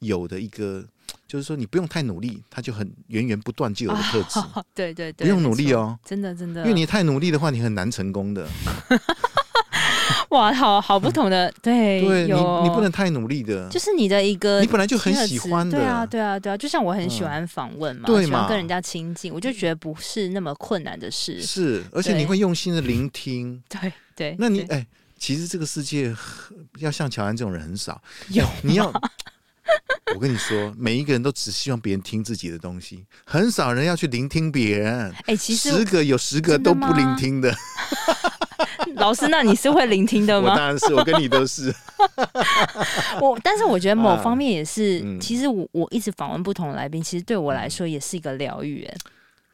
[0.00, 0.84] 有的一个，
[1.26, 4.38] 就是说你不用太努力，它就很源源不断就有的特质。
[4.54, 8.46] 哦、对对对，不用努力哦，真的真的，因为你太努力的话，你很难成功的。
[10.30, 24.84] 哇，好好不同的， 对，对你，你不能太努力的，就是你的一个，你本来就很喜欢的，对啊，对啊，对啊，就像我很喜欢访问嘛，对喜欢跟人家亲近，我就觉得不是那么困难的事，是，而且你会用心的聆听，对对，那你哎，
[25.16, 26.14] 其实这个世界
[26.78, 28.92] 要像乔安这种人很少，有你要，
[30.14, 37.54] 我跟你说，每一个人都只希望别人听自己的东西，很少人要去聆听别人，哎，其实十个有十个都不聆听的。
[38.96, 40.50] 老师，那你是会聆听的吗？
[40.50, 41.74] 我当然是，我跟你都是。
[43.20, 48.84] 我，但是我觉得某方面也是，啊嗯、其实我我一直访问不同的来宾，其实对我来说也是一个疗愈。
[48.84, 48.96] 哎，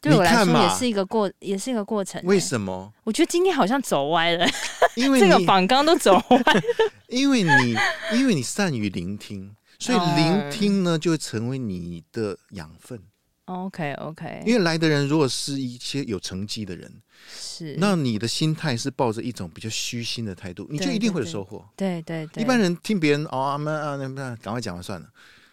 [0.00, 2.20] 对我来说也是一个过，也是一个过程。
[2.24, 2.92] 为什么？
[3.02, 4.46] 我觉得今天好像走歪了，
[4.94, 6.62] 因为这个访纲都走歪了。
[7.08, 7.76] 因为你，
[8.12, 9.50] 因为你善于聆听，
[9.82, 13.00] 所以聆听呢，就会成为你的养分。
[13.46, 16.90] OK OK，因为来的人如果是一些有成绩的人，
[17.36, 21.68] 是，那你的心态是抱着一种比较虚心的态度，你就一定会有收获。
[21.76, 25.08] 对对对，一般人听别人哦，啊那那那，赶快讲完算了。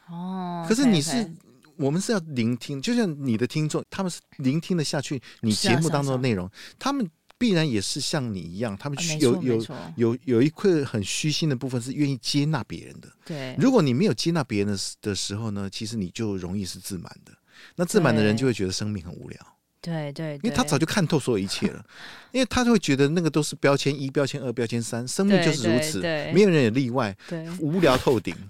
[0.08, 1.30] 哦，可是你是，
[1.78, 13.10] 我们是要聆听，就像你的听众，他们是聆听的下去你节目当中的内容，他们必然也是像你一样，他们有有有有一块很虚心的部分是愿意接纳别人的。
[13.25, 17.34] 对，如果你没有接纳别人的的时候呢，其实你就容易是自满的。
[17.78, 19.39] 那自满的人就会觉得生命很无聊，
[19.82, 21.84] 对对，因为他早就看透所有一切了，
[22.32, 25.99] 因为他就会觉得那个都是标签一、标签二、标签三，生命就是如此，
[26.34, 27.15] 没有人有例外，
[27.60, 28.36] 无聊透顶。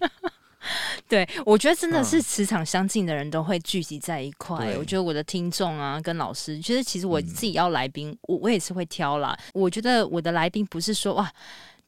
[1.10, 4.74] 对，我觉得真的是磁场相近的人都会聚集在一块。
[4.78, 9.38] 我觉得我的听众啊，跟老师，其实其实我自己要来宾，我我也是会挑啦。
[9.54, 11.30] 我觉得我的来宾不是说哇。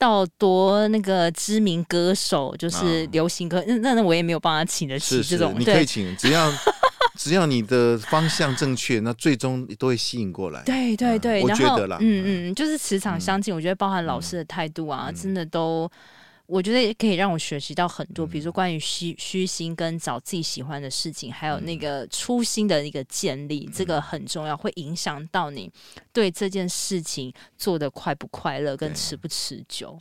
[0.02, 5.50] 到多那个知名歌手，就是流行歌，那、啊、那我也没有办法请得起这种。
[5.50, 6.52] 是是，你可以请，只要
[7.16, 10.64] 只要你的方向正确，那最终都会吸引过来。
[10.64, 15.88] 对对对，嗯、我觉得啦，嗯嗯，就是磁场相近，嗯、我觉得包含老师的态度啊，嗯、真的都。
[16.46, 25.72] 我觉得也可以让我学习到很多，比如说关于虚虚心跟找自己喜欢的事情，还有那个初心的一个建立，这个很重要，会影响到你
[26.12, 29.98] 对这件事情做的快不快乐，跟持不持久。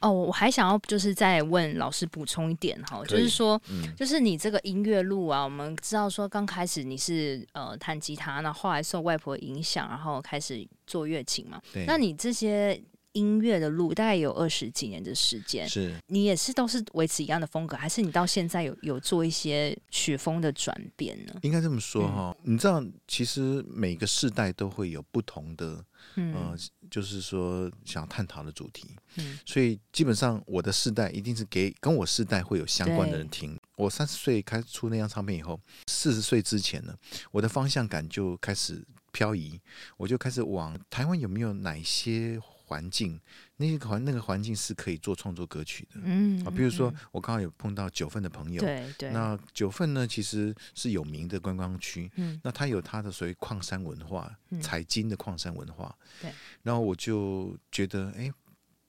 [0.00, 3.60] 哦，我还想要就是再问老师补充一点哈，就是说，
[3.96, 12.78] 就是你这个音乐路啊，我们知道说刚开始你是呃弹吉他，那后来受外婆影响，然后开始做乐琴嘛，那你这些。
[13.14, 21.32] 音乐的路大概有二十几年的时间，是你也是都是维持一样的风格，还是你到现在有有做一些曲风的转变呢？
[21.42, 25.84] 应该这么说哈，嗯、你知道，其实每个世代都会有不同的，
[26.16, 26.56] 嗯、呃，
[26.90, 33.58] 就是说想要探讨的主题，嗯，所以基本上我的世代一定是给跟我世代会有相关的人听。
[33.76, 36.92] 我三十岁开始出那张唱片以后，四十岁之前呢，
[37.30, 39.60] 我的方向感就开始漂移，
[39.96, 42.40] 我就开始往台湾有没有哪些。
[42.74, 43.20] 环境，
[43.56, 54.28] 那个环那个环境是可以做创作歌曲的，嗯啊，比如说我刚刚有碰到九份的朋友，对对，那九份呢其实是有名的观光区，嗯，那它有它的所谓矿山文化，
[54.60, 56.32] 采金的矿山文化，对，
[56.64, 58.28] 然后我就觉得，哎，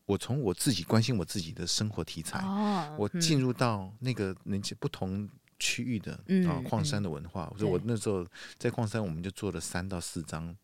[0.07, 6.13] 我从我自己关心我自己的生活题材，哦，我进入到那个那些不同区域的
[6.49, 8.25] 啊矿山的文化，所以我那时候
[8.57, 10.55] 在矿山，我们就做了三到四张。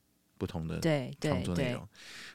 [0.42, 0.80] 不同的
[1.22, 1.88] 创作内容，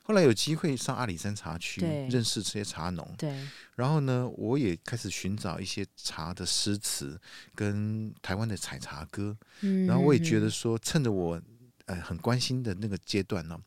[0.05, 3.05] 后来有机会上阿里山茶区，认识这些茶农。
[3.19, 3.37] 对，
[3.75, 7.21] 然后呢，我也开始寻找一些茶的诗词
[7.53, 9.37] 跟台湾的采茶歌。
[9.63, 11.43] 嗯，然后我也觉得说，趁着我
[11.87, 13.59] 呃很关心的那个阶段呢，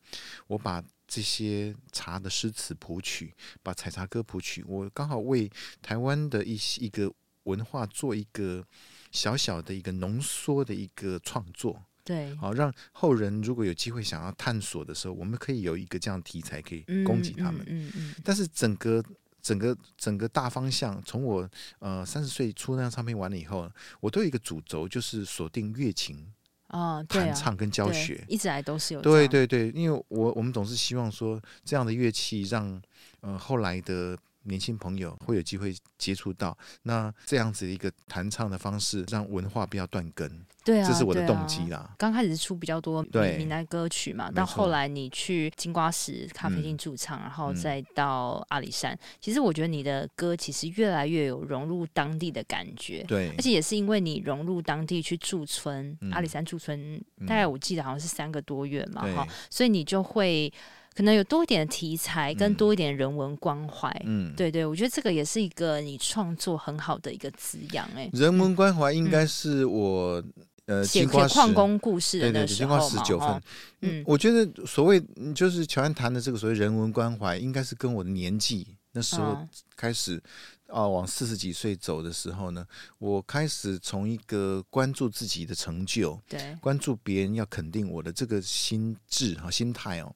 [0.47, 7.11] 我把这些茶的诗词谱曲，把采茶歌谱曲，我刚好为台湾的一些一个
[7.43, 8.65] 文化做一个
[9.11, 11.83] 小小的一个浓缩的一个创作。
[12.09, 17.61] 对，好，让后人如果有机会想要探索的时候，我们可以有一个这样题材可以供给他们。
[17.67, 17.85] 嗯嗯。
[17.85, 19.03] 嗯嗯，但是整个
[19.43, 26.25] 整个整个大方向，从我呃三十岁出那张唱片完了以后，我都有一个主轴，就是锁定乐琴
[26.69, 29.01] 啊，弹唱跟教学，一直来都是有。
[29.01, 32.81] 对对对，因为我我们总是希望说，这样的乐器让
[33.21, 34.17] 呃后来的。
[34.43, 40.45] 年轻朋友会有机会接触到，那这样子的一个弹唱的方式，让文化不要断根。
[40.63, 41.95] 对啊，这是我的动机啦。
[41.97, 48.97] 刚开始是出比较多闽南歌曲嘛，到后来你去金瓜石咖啡厅驻唱，然后再到阿里山。
[49.21, 53.03] 其实我觉得你的歌其实越来越有融入当地的感觉。
[53.03, 60.51] 对，而且也是因为你融入当地去驻村，阿里山驻村，大概我记得好像是三个多月嘛，哈，所以你就会。
[60.99, 63.89] 可能有多一点的题材，跟多一点人文关怀。
[64.03, 67.89] 嗯，对对，我觉得这个也是一个你创作很好的一个滋养。
[67.95, 70.21] 哎，人文关怀应该是我。
[70.65, 73.41] 呃，写矿工故事的时候嘛，十九分。
[73.79, 75.01] 嗯，我觉得所谓
[75.33, 80.21] 就是乔安谈的这个所谓人文关怀，应该是跟我的年纪那时候开始
[80.67, 82.63] 啊，往四十几岁走的时候呢，
[82.99, 90.15] 我开始从一个关注自己的成就，对，关注别人要肯定我的这个心智和心态哦，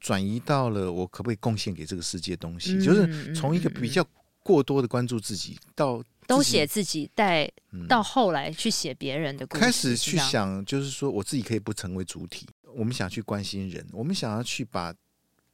[0.00, 4.04] 转移到了我可不可以贡献给这个世界东西，就是从一个比较
[4.42, 6.02] 过多的关注自己到。
[6.26, 7.50] 都写自己，带
[7.88, 12.46] 到后来去写别人的故事，开始去想，就是说我自己可以不成为主体。
[12.72, 14.94] 我们想去关心人，我们想要去把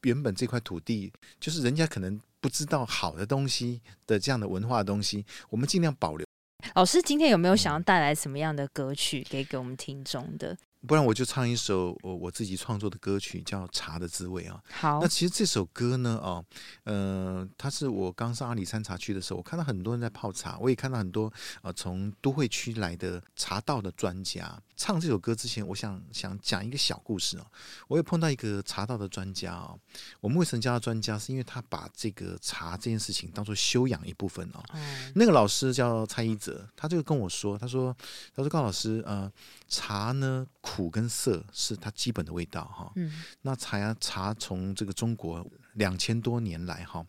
[0.03, 6.27] 原本这块土地，就是人家可能不知道好的东西的这样的文化的东西，我们尽量保留。
[6.75, 10.55] 老师今天有没有想要带来什么样的歌曲给给我们听众的？
[10.87, 14.63] 不然我就唱一首我我自己创作的歌曲，叫《茶的滋味》啊。
[14.71, 16.45] 好，那其实这首歌呢，哦，
[16.85, 24.61] 呃，它是我刚上阿里山茶区的时候，我看到很多人在泡茶，我也看到很多呃从都会区来的茶道的专家。
[24.77, 27.47] 唱这首歌之前，我想想讲一个小故事哦。
[27.89, 29.79] 我也碰到一个茶道的专家哦。
[30.21, 31.19] 我们为什么叫他专家？
[31.19, 34.63] 是因为他把这个茶这件事情当做修养一部分哦。
[34.75, 35.13] 嗯。
[35.15, 37.97] 那个老师叫蔡一哲，他就跟我说，他说，
[38.35, 39.33] 他说高老师，呃，
[39.69, 42.93] 茶呢苦跟涩是它基本的味道哈。
[42.97, 43.13] 嗯。
[43.43, 47.07] 那茶呀，茶从这个中国两千多年来哈，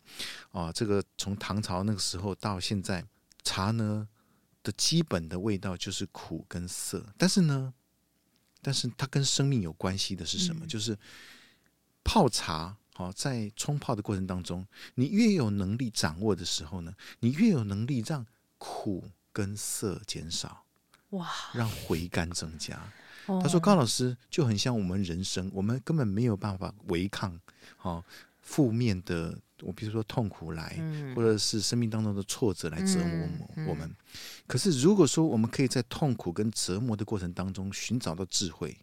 [0.50, 3.04] 啊，这个从唐朝那个时候到现在，
[3.42, 4.08] 茶呢。
[4.60, 7.72] 的基本的味道就是苦跟涩，但是呢，
[8.60, 10.66] 但是它跟生命有关系的是什么？
[10.66, 10.98] 嗯、就是
[12.02, 14.66] 泡茶，好，在冲泡的过程当中，
[14.96, 18.26] 你越有能力掌握的时候呢，你越有能力让
[18.58, 20.66] 苦跟涩减少，
[21.10, 22.80] 哇，让回甘增加。
[23.26, 27.38] 哦、他说：“高老师就很像我们人生，我们根本没有办法违抗，
[27.76, 28.04] 好
[28.40, 33.28] 负面的。”我比如说痛苦来，嗯、或者是生命当中的挫折来折磨
[33.66, 33.88] 我们。
[33.88, 33.96] 嗯嗯、
[34.46, 38.78] 可是如果说我们可以在痛苦跟折磨的过程当中寻找到智慧，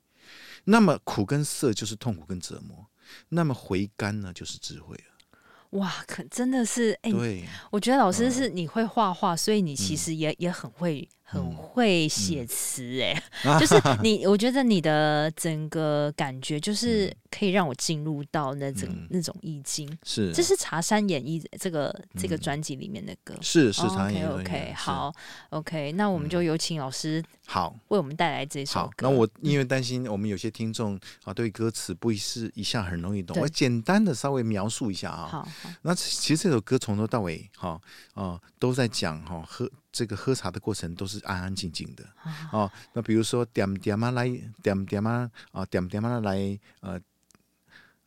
[0.66, 2.86] 那么苦跟涩就是痛苦跟折磨，
[3.30, 5.80] 那么回甘呢就是智慧了。
[5.80, 11.08] 哇，可真的是哎，欸、对，我觉得老师是你会画画，所以你其实也、嗯、也很会。
[11.28, 19.90] 很会写词哎，嗯、就是你，我觉得你的整个感觉就是可以让我进入到那种、嗯、那种意境。
[20.04, 23.34] 是，这是《茶山演绎》这个、嗯、这个专辑里面的歌。
[23.42, 24.32] 是是茶山演绎。
[24.32, 25.12] OK OK 好
[25.50, 29.08] OK，那我们就有请老师好为我们带来这首歌。
[29.08, 35.28] 那我因为担心我们有些听众啊对歌词不是一下很容易懂，我简单的稍微描述一下啊。
[35.28, 35.48] 好，好
[35.82, 37.82] 那其实这首歌从头到尾哈
[38.14, 39.68] 啊都在讲哈喝。
[39.96, 42.04] 这个喝茶的过程都是安安静静的。
[42.52, 42.70] 哦。
[42.92, 44.28] 那比如说点点啊来
[44.62, 47.00] 点点啊啊点点啊来呃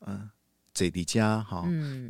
[0.01, 0.31] 呃
[0.75, 1.65] 坐伫遮哈，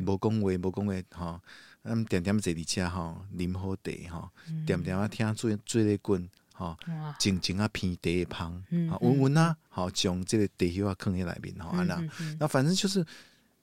[0.05, 1.41] 无讲话无讲话哈，
[1.83, 4.29] 嗯点点坐伫遮哈，啉好茶哈，
[4.67, 6.77] 点点啊听水水咧滚哈，
[7.17, 8.61] 静静啊偏茶的香，
[8.99, 12.03] 温温啊好将这个茶叶啊放在里面哈，那。
[12.37, 13.05] 那反正就是。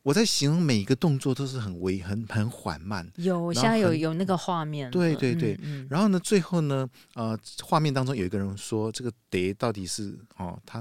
[0.06, 3.04] 我在形容每一个动作都是很微、很很缓慢。
[3.16, 4.88] 有，现在有有那个画面。
[4.88, 10.80] 对对对，嗯嗯、然后呢，最后呢，呃，画面当中有一个人说：“这个碟到底是哦，他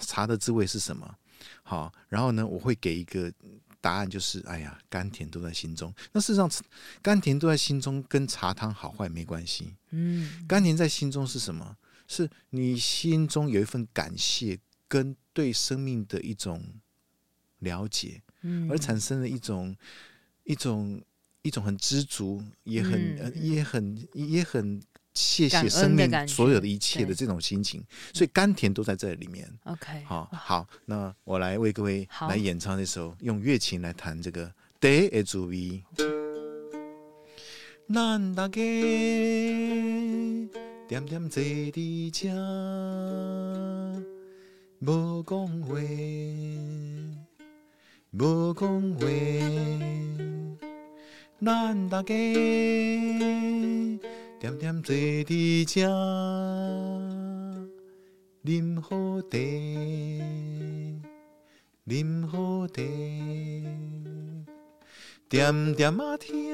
[0.00, 1.14] 茶的滋味是什么？”
[1.62, 3.32] 好，然后呢，我会给一个
[3.80, 6.50] 答案，就是：“哎呀，甘甜都在心中。”那事实上，
[7.00, 9.76] 甘甜都在心中，跟茶汤好坏没关系。
[9.90, 11.76] 嗯，甘甜在心中是什么？
[12.08, 14.58] 是你心中有一份感谢，
[14.88, 16.60] 跟对生命的一种
[17.60, 18.20] 了解。
[18.68, 19.76] 而产生了一种
[20.44, 21.00] 一种
[21.42, 24.80] 一种很知足，也很、嗯、也很也很
[25.14, 27.82] 谢谢生命所有的一切的这种心情，
[28.14, 29.48] 所以甘甜都在这里面。
[29.64, 34.46] OK，好，好，那我来为各位来演唱这首，用乐琴来弹这个
[34.80, 35.82] 茶的滋味。
[37.92, 38.60] 咱大家
[40.88, 42.28] 点点坐伫这，
[44.80, 45.76] 无讲话。
[48.12, 49.06] 无讲话，
[51.40, 52.12] 咱大家
[54.40, 55.86] 点点坐伫这，
[58.44, 59.38] 啉好茶，
[61.86, 62.82] 啉好茶，
[65.28, 66.52] 点点啊听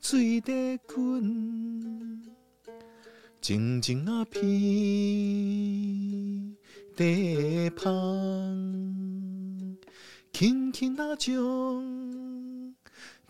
[0.00, 2.20] 水在滚，
[3.40, 4.42] 静静啊品
[6.96, 7.04] 茶
[7.80, 8.89] 香。
[10.32, 11.34] 轻轻啊，将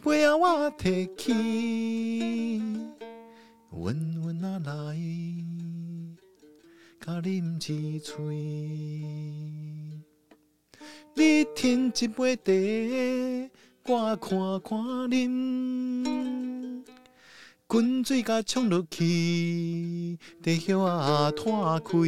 [0.04, 2.62] 杯仔我提起，
[3.70, 4.96] 温温啊来，
[7.00, 8.14] 甲啉一喙。
[11.14, 14.78] 你添一杯茶，我看看
[15.10, 16.84] 啉。
[17.66, 21.98] 滚水甲冲落去，地叶啊拖开。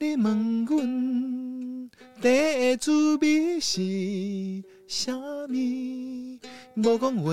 [0.00, 1.47] 你问阮
[1.90, 6.38] 茶的滋味是啥物？
[6.74, 7.32] 无讲话，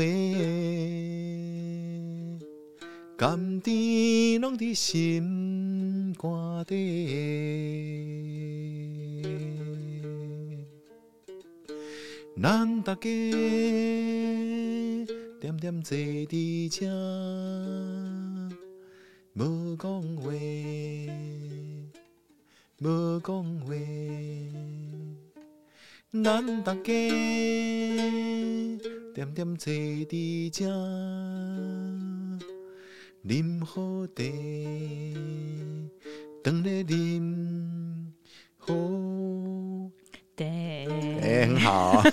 [3.17, 6.75] 甘甜拢伫心肝底。
[12.41, 13.01] 咱大家
[15.39, 16.85] 点点坐伫这，
[19.33, 20.31] 无讲话，
[22.79, 23.73] 无讲话。
[26.23, 26.81] 咱大家
[29.13, 30.65] 点点坐伫这，
[33.25, 34.23] 啉好茶，
[36.43, 38.11] 当咧啉
[38.57, 39.14] 好。
[40.35, 40.87] 对，
[41.21, 42.03] 哎，很好。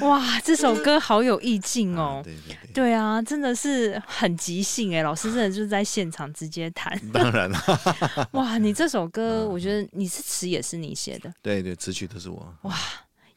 [0.00, 2.22] 哇，这首歌好有意境哦。
[2.22, 2.72] 啊对对对。
[2.72, 6.98] 对啊，真的是很即兴哎，老师真的就是在现场直接弹。
[7.12, 7.58] 当然了。
[8.32, 11.30] 哇，你这首歌，我觉得你是词也是你写的。
[11.42, 12.54] 对对，词曲都是我。
[12.62, 12.74] 哇，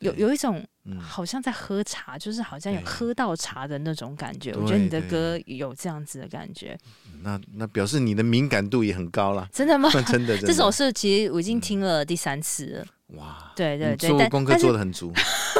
[0.01, 0.63] 有有一种
[0.99, 4.51] 好像在喝茶，就是好像有喝到茶的那种感觉。
[4.53, 6.77] 我觉得你的歌有这样子的感觉。
[7.23, 9.89] 那那表示你的敏感度也很高了， 真的吗？
[10.07, 12.85] 真的，这首是其实我已经听了第三次了。
[13.17, 15.13] 哇，对对对，做功课做的很足。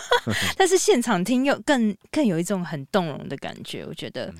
[0.58, 4.34] 但是现场听又更更有一种很动容的感觉，我觉得。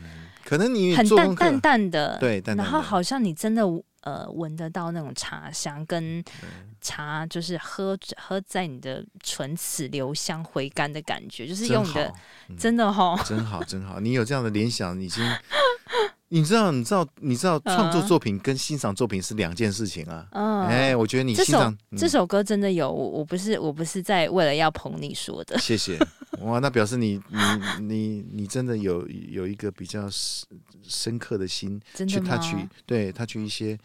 [0.44, 3.64] 可能你很淡淡淡的，对，然后好像你真的
[4.02, 6.22] 呃闻得到那种茶香，跟
[6.82, 12.12] 茶就是喝喝在你的唇齿留香回甘的感觉，就是用你的
[12.58, 15.24] 真的哈， 真好真好，你有这样的联想已经。
[16.34, 20.26] 你知道，你知道，你知道，创作作品跟欣赏作品是两件事情啊。
[20.32, 25.60] 嗯，哎，我觉得你欣赏这首这首歌真的有，我我不是我不是在为了要捧你说的。
[25.60, 26.00] 谢谢，
[26.40, 30.48] 哇，那表示你你你你真的有有一个比较深
[30.88, 31.78] 深刻的心，
[32.08, 32.56] 去他去
[32.86, 33.78] 对他去一些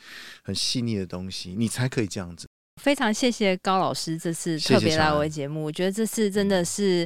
[0.44, 2.45] 很细腻的东西，你才可以这样子。
[2.86, 7.04] 非常谢谢高老师这次特别来我的节目，我觉得这次真的是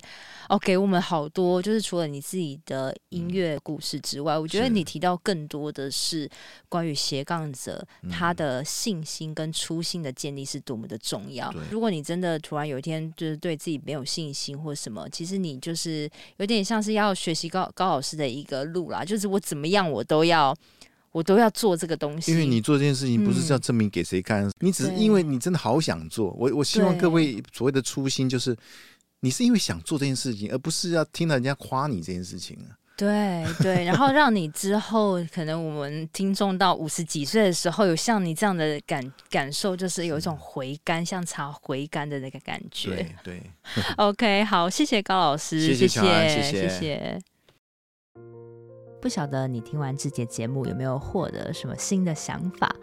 [0.50, 6.28] 哦，给我们好多，就是除了你自己的音乐故事之外，嗯、我觉得你提到更多的是
[6.68, 11.50] 关于斜杠者他的信心跟初心的建立是多么的重要。
[11.56, 16.06] 嗯、如果你真的突然有一天就是对自己没有信心或什么，其实你就是
[16.36, 20.54] 有点像是要学习高高老师的一个路啦，就是我怎么样我都要。
[21.12, 26.30] 我都要做这个东西，因为你做这件事情不是要证明给谁看，嗯、你只是因为你真的好想做。
[26.38, 28.56] 我我希望各位所谓的初心，就是
[29.20, 32.76] 你是因为想做这件事情，而不是要听到人家夸你这件事情啊。
[32.96, 42.90] 对对，然后让你之后可能我们听众到五十几岁的时候，有像你这样的感感受，就是有一种回甘，像茶回甘的那个感觉。
[42.90, 43.42] 对对。
[43.96, 46.28] OK，好，谢谢高老师，谢谢谢谢。
[46.28, 47.18] 谢谢谢谢
[49.00, 52.74] 不晓得你听完这节节目有没有获得什么新的想法？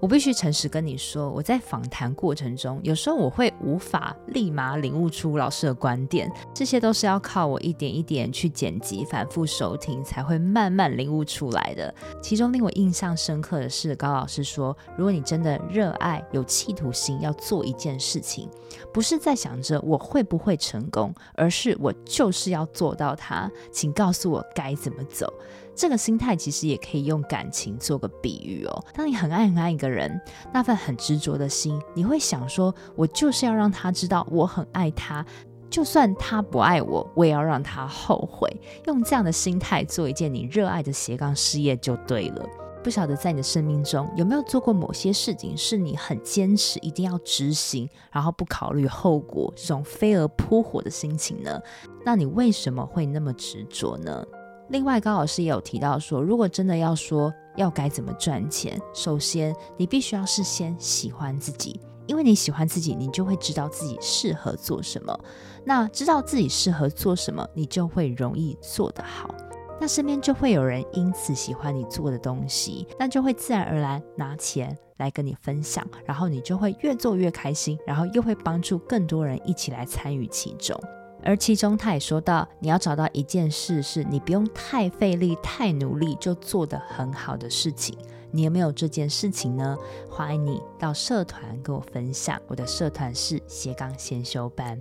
[0.00, 11.94] 我必须诚实跟你说，我在访谈过程中，有时候我会无法立马领悟出老师的观点，这些都是要靠我一点一点去剪辑、反复收听，才会慢慢领悟出来的。
[12.20, 18.48] 其中令我印象深刻的是，高老师说，如果你真的热爱、有企图心，要做一件事情，
[18.92, 25.32] 不是在想着我会不会成功，而是我就是要做到它，请告诉我该怎么走。
[25.74, 28.84] 这个心态其实也可以用感情做个比喻哦。
[28.94, 30.20] 当你很爱很爱一个人，
[30.52, 35.24] 那份很执着的心，你会想说：“我就是要让他知道我很爱他，
[35.70, 38.48] 就算他不爱我，我也要让他后悔。”
[38.86, 42.46] 用这样的心态做一件你热爱的斜杠事业就对了。
[42.84, 51.60] 不晓得在你的生命中有没有做过某些事情，是你很坚持一定要执行，然后不考虑后果，这种飞蛾扑火的心情呢？
[52.04, 54.24] 那你为什么会那么执着呢？
[54.72, 65.14] 另外，高老师也有提到说，如果真的要说要该怎么赚钱，首先你必须要事先喜欢自己，因为你喜欢自己，你就会知道自己适合做什么。
[65.62, 69.34] 那知道自己适合做什么，你就会容易做得好。
[69.78, 80.80] 那身边就会有人因此喜欢你做的东西，那就会自然而然拿钱来跟你分享，然后你就会越做越开心，然后又会帮助更多人一起来参与其中。
[81.24, 87.96] 而其中，他也说到，你要找到一件事，是你不用太费力、太努力就做得很好的事情。
[88.34, 89.76] 你有没有这件事情呢？
[90.10, 92.40] 欢迎你到社团跟我分享。
[92.48, 94.80] 我的社团是斜杠先修班，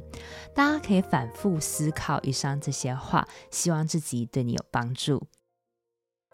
[0.56, 5.22] 大家可以反复思考以上这些话，希望自己对你有帮助。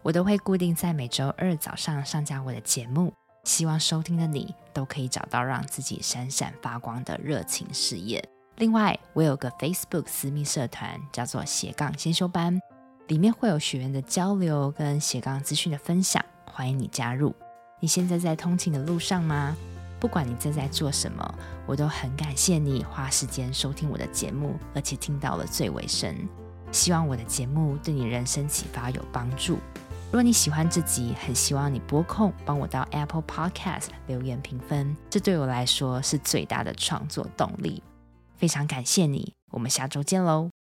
[0.04, 3.12] 我都会固定在每周二早上上架我的节目。
[3.44, 8.24] 希望收听的你都可以找到让自己闪闪发光的热情事业。
[8.58, 12.60] 另外，我有个 Facebook 私密社团，叫做斜杠先修班，
[13.08, 17.36] 里面会有学员的交流跟斜杠资讯的分享，欢迎你加入。
[17.80, 19.56] 你现在在通勤的路上吗？
[20.00, 21.36] 不管你正在做什么，
[21.68, 26.16] 我都很感谢你花时间收听我的节目，而且听到了最尾声。
[26.72, 29.60] 希望我的节目对你人生启发有帮助。
[30.08, 37.84] 如果你喜欢这集，很希望你拨空帮我到 Apple Podcast 留言评分，这对我来说是最大的创作动力。
[38.38, 40.57] 非常感谢你，我们下周见喽。